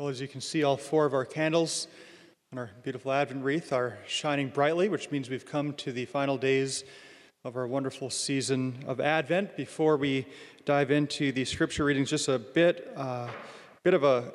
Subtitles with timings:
[0.00, 1.86] Well, as you can see, all four of our candles
[2.52, 6.38] on our beautiful Advent wreath are shining brightly, which means we've come to the final
[6.38, 6.84] days
[7.44, 9.58] of our wonderful season of Advent.
[9.58, 10.24] Before we
[10.64, 13.28] dive into the scripture readings, just a bit, uh,
[13.82, 14.32] bit of a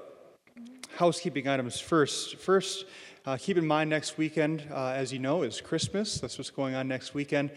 [0.97, 2.35] housekeeping items first.
[2.35, 2.85] First,
[3.25, 6.19] uh, keep in mind next weekend, uh, as you know, is Christmas.
[6.19, 7.49] That's what's going on next weekend.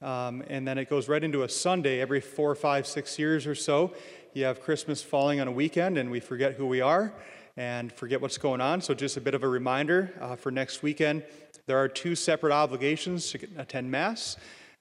[0.00, 3.56] Um, and then it goes right into a Sunday every four, five, six years or
[3.56, 3.92] so.
[4.34, 7.12] You have Christmas falling on a weekend, and we forget who we are
[7.56, 8.80] and forget what's going on.
[8.80, 11.22] So, just a bit of a reminder uh, for next weekend
[11.66, 14.36] there are two separate obligations to attend Mass.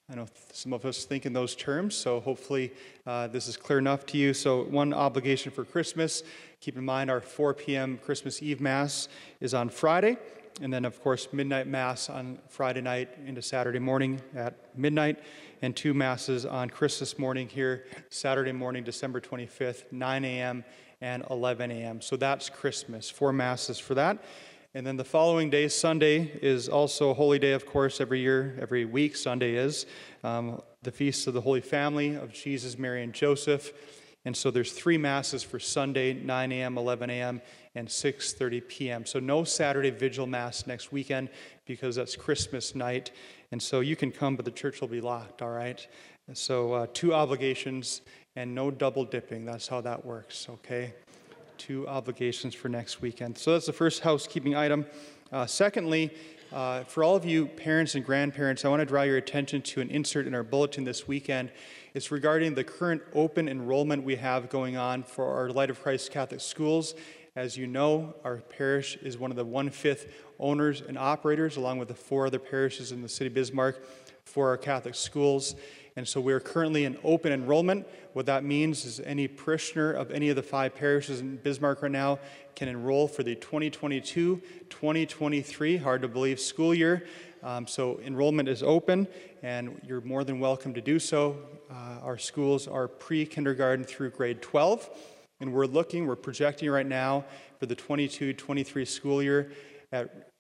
[0.08, 2.72] I know some of us think in those terms, so hopefully
[3.08, 4.34] uh, this is clear enough to you.
[4.34, 6.24] So, one obligation for Christmas
[6.62, 7.98] keep in mind our 4 p.m.
[7.98, 9.08] Christmas Eve Mass
[9.40, 10.18] is on Friday,
[10.62, 15.20] and then, of course, midnight Mass on Friday night into Saturday morning at midnight,
[15.62, 20.64] and two Masses on Christmas morning here, Saturday morning, December 25th, 9 a.m
[21.02, 22.02] and 11 a.m.
[22.02, 23.10] So that's Christmas.
[23.10, 24.24] Four masses for that.
[24.74, 28.58] And then the following day, Sunday, is also a holy day, of course, every year,
[28.62, 29.86] every week, Sunday is
[30.24, 33.72] um, the feast of the Holy Family of Jesus, Mary, and Joseph.
[34.26, 37.42] And so there's three masses for Sunday, 9 a.m., 11 a.m.,
[37.76, 39.06] and 6:30 p.m.
[39.06, 41.30] So no Saturday vigil mass next weekend
[41.66, 43.12] because that's Christmas night.
[43.52, 45.42] And so you can come, but the church will be locked.
[45.42, 45.86] All right.
[46.34, 48.02] So uh, two obligations
[48.36, 49.46] and no double dipping.
[49.46, 50.94] That's how that works, okay?
[51.58, 53.38] Two obligations for next weekend.
[53.38, 54.86] So that's the first housekeeping item.
[55.32, 56.12] Uh, secondly,
[56.54, 59.82] uh, for all of you parents and grandparents, I want to draw your attention to
[59.82, 61.52] an insert in our bulletin this weekend.
[61.94, 66.12] It's regarding the current open enrollment we have going on for our Light of Christ
[66.12, 66.94] Catholic schools.
[67.36, 70.10] As you know, our parish is one of the one fifth
[70.40, 73.84] owners and operators, along with the four other parishes in the city of Bismarck,
[74.24, 75.54] for our Catholic schools.
[75.98, 77.88] And so we are currently in open enrollment.
[78.14, 81.92] What that means is any parishioner of any of the five parishes in Bismarck right
[81.92, 82.20] now
[82.56, 87.06] can enroll for the 2022 2023, hard to believe, school year.
[87.44, 89.10] Um, so enrollment is open,
[89.44, 91.36] and you're more than welcome to do so.
[91.70, 94.90] Uh, our schools are pre kindergarten through grade 12,
[95.46, 97.24] and we're looking, we're projecting right now
[97.60, 99.52] for the 22 23 school year
[99.92, 100.32] at,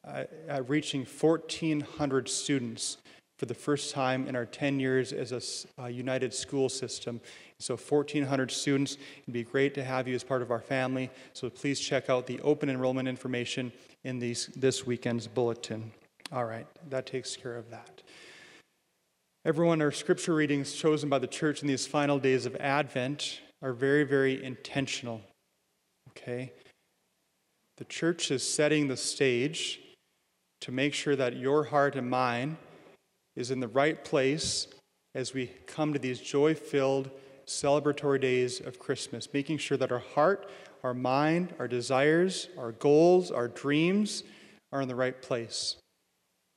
[0.48, 2.98] at reaching 1,400 students
[3.38, 7.22] for the first time in our 10 years as a uh, united school system.
[7.60, 8.98] So 1,400 students.
[9.24, 11.12] It'd be great to have you as part of our family.
[11.34, 13.72] So please check out the open enrollment information
[14.04, 15.92] in these, this weekend's bulletin.
[16.32, 18.02] All right, that takes care of that.
[19.46, 23.74] Everyone, our scripture readings chosen by the church in these final days of Advent are
[23.74, 25.20] very, very intentional.
[26.12, 26.54] Okay?
[27.78, 29.82] The church is setting the stage
[30.62, 32.58] to make sure that your heart and mine
[33.36, 34.68] is in the right place
[35.16, 37.10] as we come to these joy filled
[37.48, 40.48] celebratory days of Christmas, making sure that our heart,
[40.84, 44.24] our mind, our desires, our goals, our dreams
[44.72, 45.76] are in the right place.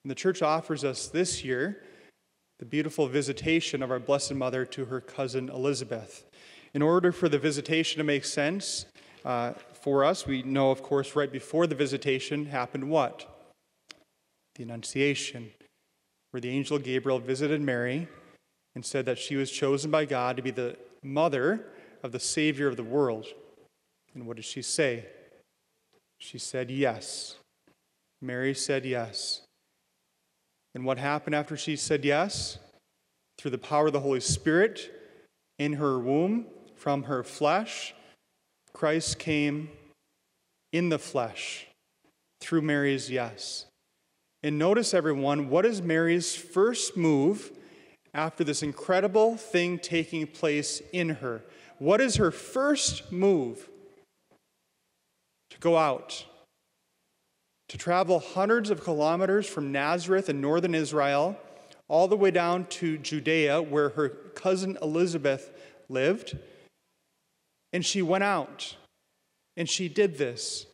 [0.04, 1.82] And the church offers us this year
[2.58, 6.26] the beautiful visitation of our Blessed Mother to her cousin Elizabeth.
[6.78, 8.86] In order for the visitation to make sense
[9.24, 9.52] uh,
[9.82, 13.26] for us, we know, of course, right before the visitation happened what?
[14.54, 15.50] The Annunciation
[16.30, 18.06] where the angel Gabriel visited Mary
[18.76, 21.66] and said that she was chosen by God to be the mother
[22.04, 23.26] of the Savior of the world.
[24.14, 25.04] And what did she say?
[26.20, 27.38] She said yes.
[28.22, 29.40] Mary said yes.
[30.76, 32.58] And what happened after she said yes?
[33.36, 34.94] Through the power of the Holy Spirit
[35.58, 36.46] in her womb,
[36.78, 37.94] from her flesh,
[38.72, 39.70] Christ came
[40.72, 41.66] in the flesh
[42.40, 43.66] through Mary's yes.
[44.42, 47.50] And notice, everyone, what is Mary's first move
[48.14, 51.42] after this incredible thing taking place in her?
[51.78, 53.68] What is her first move?
[55.50, 56.24] To go out,
[57.68, 61.36] to travel hundreds of kilometers from Nazareth in northern Israel
[61.88, 65.50] all the way down to Judea, where her cousin Elizabeth
[65.88, 66.38] lived.
[67.72, 68.76] And she went out
[69.56, 70.66] and she did this.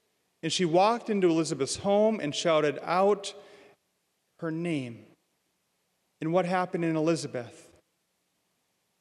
[0.43, 3.35] And she walked into Elizabeth's home and shouted out,
[4.41, 5.06] her name.
[6.20, 7.70] And what happened in Elizabeth?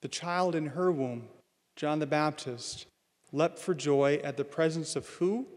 [0.01, 1.27] The child in her womb,
[1.75, 2.85] John the Baptist,
[3.33, 5.47] leapt for joy at the presence of who?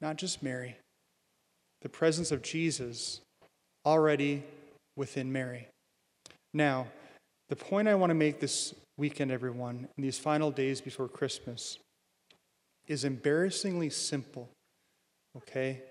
[0.00, 0.76] Not just Mary,
[1.82, 3.20] the presence of Jesus
[3.84, 4.44] already
[4.96, 5.68] within Mary.
[6.54, 6.86] Now,
[7.48, 11.78] the point I want to make this weekend, everyone, in these final days before Christmas,
[12.86, 14.50] is embarrassingly simple.
[15.36, 15.82] Okay?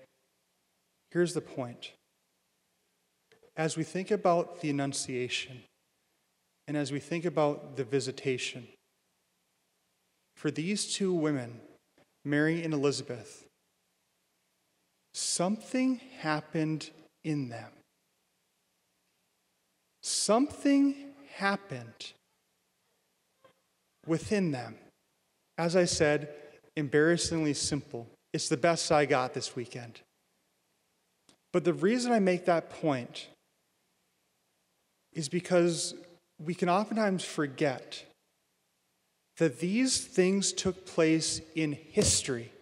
[1.10, 1.92] Here's the point
[3.56, 5.62] as we think about the Annunciation
[6.68, 8.68] and as we think about the visitation,
[10.36, 11.60] for these two women,
[12.24, 13.46] Mary and Elizabeth,
[15.14, 16.90] something happened
[17.24, 17.72] in them.
[20.02, 20.94] Something
[21.34, 22.12] happened
[24.08, 24.76] within them.
[25.56, 26.28] As I said,
[26.76, 28.06] embarrassingly simple.
[28.32, 30.00] It's the best I got this weekend.
[31.52, 33.28] But the reason I make that point
[35.12, 35.94] is because
[36.38, 38.04] we can oftentimes forget
[39.38, 42.52] that these things took place in history.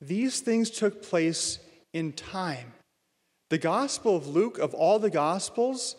[0.00, 1.58] These things took place
[1.92, 2.72] in time.
[3.50, 5.96] The Gospel of Luke, of all the Gospels,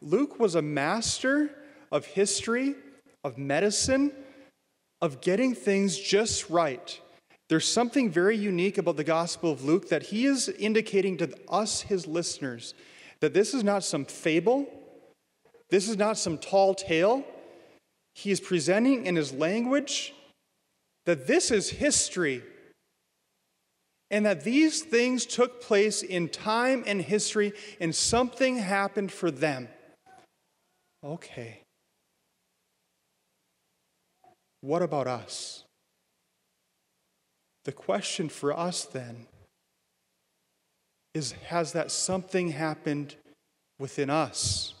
[0.00, 1.50] Luke was a master
[1.90, 2.74] of history,
[3.24, 4.12] of medicine,
[5.00, 7.00] of getting things just right.
[7.48, 11.82] There's something very unique about the Gospel of Luke that he is indicating to us,
[11.82, 12.74] his listeners,
[13.20, 14.66] that this is not some fable,
[15.70, 17.24] this is not some tall tale.
[18.14, 20.14] He is presenting in his language
[21.04, 22.42] that this is history
[24.10, 29.68] and that these things took place in time and history, and something happened for them.
[31.02, 31.63] Okay.
[34.64, 35.62] What about us?
[37.66, 39.26] The question for us then
[41.12, 43.14] is Has that something happened
[43.78, 44.72] within us?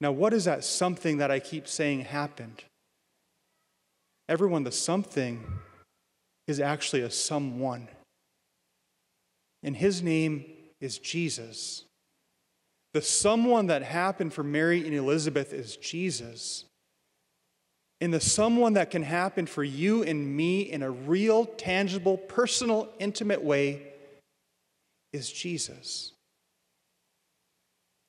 [0.00, 2.62] Now, what is that something that I keep saying happened?
[4.28, 5.44] Everyone, the something
[6.46, 7.88] is actually a someone.
[9.64, 10.44] And his name
[10.80, 11.82] is Jesus.
[12.94, 16.64] The someone that happened for Mary and Elizabeth is Jesus.
[18.02, 22.88] And the someone that can happen for you and me in a real, tangible, personal,
[22.98, 23.80] intimate way
[25.12, 26.10] is Jesus.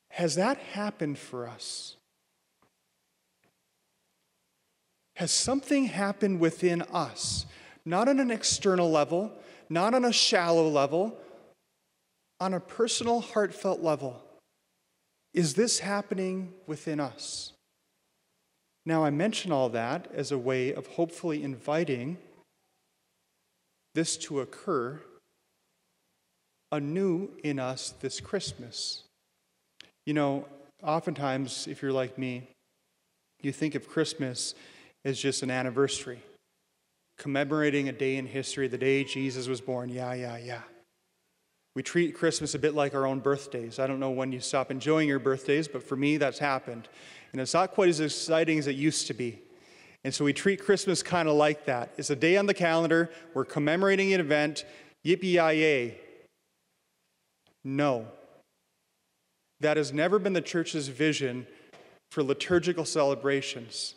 [0.09, 1.95] Has that happened for us?
[5.17, 7.45] Has something happened within us,
[7.85, 9.31] not on an external level,
[9.69, 11.15] not on a shallow level,
[12.39, 14.23] on a personal, heartfelt level?
[15.35, 17.52] Is this happening within us?
[18.85, 22.17] Now, I mention all that as a way of hopefully inviting
[23.95, 24.99] this to occur
[26.71, 29.03] anew in us this Christmas.
[30.05, 30.47] You know,
[30.81, 32.49] oftentimes, if you're like me,
[33.41, 34.55] you think of Christmas
[35.05, 36.19] as just an anniversary,
[37.17, 39.89] commemorating a day in history, the day Jesus was born.
[39.89, 40.61] Yeah, yeah, yeah.
[41.75, 43.79] We treat Christmas a bit like our own birthdays.
[43.79, 46.87] I don't know when you stop enjoying your birthdays, but for me, that's happened.
[47.31, 49.41] And it's not quite as exciting as it used to be.
[50.03, 51.93] And so we treat Christmas kind of like that.
[51.97, 54.65] It's a day on the calendar, we're commemorating an event,
[55.05, 55.95] yippee
[57.63, 58.07] No,
[59.61, 61.47] that has never been the church's vision
[62.11, 63.95] for liturgical celebrations.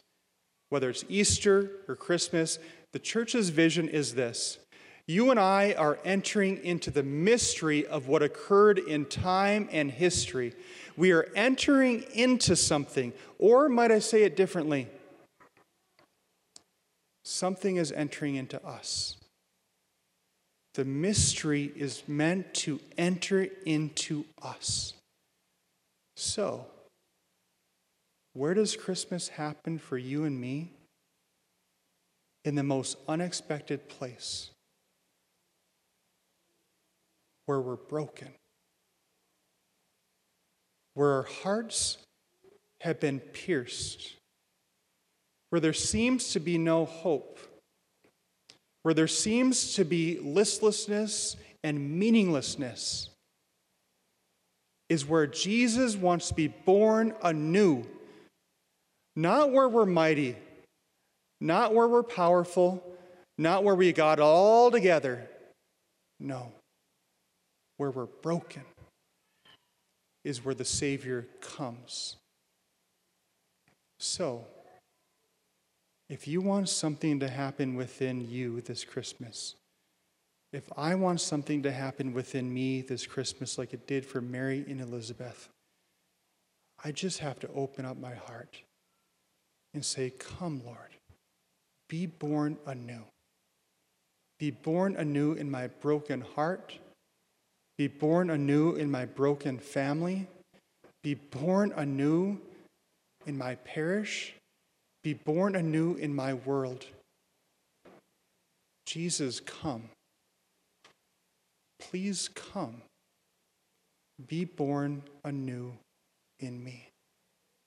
[0.70, 2.58] Whether it's Easter or Christmas,
[2.93, 4.58] the church's vision is this
[5.06, 10.52] you and I are entering into the mystery of what occurred in time and history.
[10.96, 14.88] We are entering into something, or might I say it differently?
[17.24, 19.16] Something is entering into us.
[20.74, 24.92] The mystery is meant to enter into us.
[26.16, 26.66] So,
[28.32, 30.70] where does Christmas happen for you and me?
[32.44, 34.50] In the most unexpected place,
[37.46, 38.28] where we're broken,
[40.94, 41.98] where our hearts
[42.82, 44.16] have been pierced,
[45.50, 47.38] where there seems to be no hope,
[48.82, 53.10] where there seems to be listlessness and meaninglessness
[54.88, 57.84] is where Jesus wants to be born anew.
[59.16, 60.36] Not where we're mighty,
[61.40, 62.82] not where we're powerful,
[63.38, 65.28] not where we got all together.
[66.20, 66.52] No.
[67.76, 68.62] Where we're broken
[70.25, 72.16] is where the Savior comes.
[73.99, 74.45] So,
[76.09, 79.54] if you want something to happen within you this Christmas,
[80.52, 84.64] if I want something to happen within me this Christmas like it did for Mary
[84.68, 85.49] and Elizabeth,
[86.85, 88.62] I just have to open up my heart
[89.75, 90.97] and say, Come, Lord,
[91.88, 93.04] be born anew.
[94.38, 96.78] Be born anew in my broken heart.
[97.78, 100.26] Be born anew in my broken family.
[101.02, 102.38] Be born anew
[103.26, 104.35] in my parish.
[105.04, 106.87] Be born anew in my world.
[108.87, 109.90] Jesus, come.
[111.78, 112.83] Please come.
[114.26, 115.75] Be born anew
[116.40, 116.88] in me.